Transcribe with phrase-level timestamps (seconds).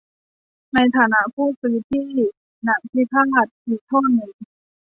[0.73, 2.07] ในฐานะผู้ซื้อที่
[2.67, 4.31] นาพิพาทอีกทอดหนึ่ง